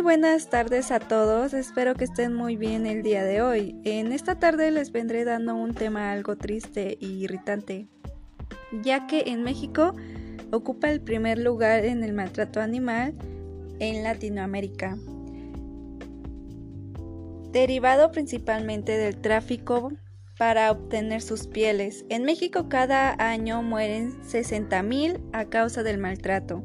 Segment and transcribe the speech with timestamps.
[0.00, 3.80] buenas tardes a todos, espero que estén muy bien el día de hoy.
[3.84, 7.86] En esta tarde les vendré dando un tema algo triste y irritante,
[8.82, 9.94] ya que en México
[10.52, 13.14] ocupa el primer lugar en el maltrato animal
[13.78, 14.98] en Latinoamérica,
[17.52, 19.92] derivado principalmente del tráfico
[20.38, 22.04] para obtener sus pieles.
[22.10, 26.62] En México cada año mueren 60.000 a causa del maltrato.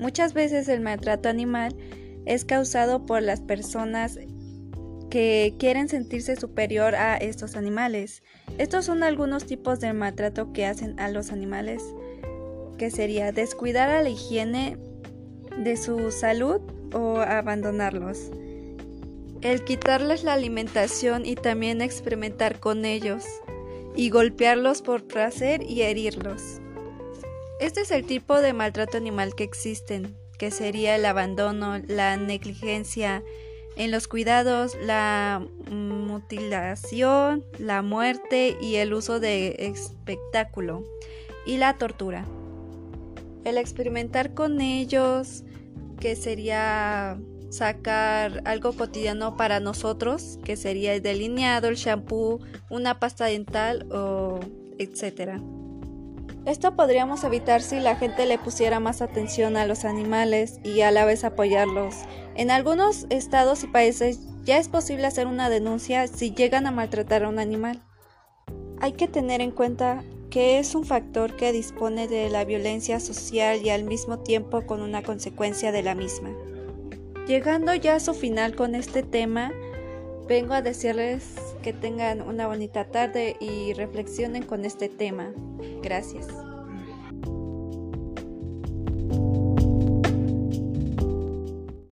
[0.00, 1.76] Muchas veces el maltrato animal
[2.26, 4.18] es causado por las personas
[5.10, 8.22] que quieren sentirse superior a estos animales.
[8.58, 11.82] Estos son algunos tipos de maltrato que hacen a los animales,
[12.78, 14.76] que sería descuidar a la higiene
[15.56, 16.60] de su salud
[16.92, 18.30] o abandonarlos.
[19.40, 23.24] El quitarles la alimentación y también experimentar con ellos,
[23.94, 26.60] y golpearlos por placer y herirlos.
[27.60, 33.22] Este es el tipo de maltrato animal que existen, que sería el abandono, la negligencia
[33.76, 40.84] en los cuidados, la mutilación, la muerte y el uso de espectáculo
[41.46, 42.24] y la tortura.
[43.44, 45.44] El experimentar con ellos,
[46.00, 47.18] que sería
[47.50, 54.40] sacar algo cotidiano para nosotros, que sería el delineado, el shampoo, una pasta dental o
[54.78, 55.40] etcétera.
[56.46, 60.90] Esto podríamos evitar si la gente le pusiera más atención a los animales y a
[60.90, 61.94] la vez apoyarlos.
[62.34, 67.24] En algunos estados y países ya es posible hacer una denuncia si llegan a maltratar
[67.24, 67.82] a un animal.
[68.78, 73.62] Hay que tener en cuenta que es un factor que dispone de la violencia social
[73.62, 76.28] y al mismo tiempo con una consecuencia de la misma.
[77.26, 79.50] Llegando ya a su final con este tema,
[80.28, 81.24] vengo a decirles
[81.64, 85.32] que tengan una bonita tarde y reflexionen con este tema.
[85.82, 86.28] Gracias.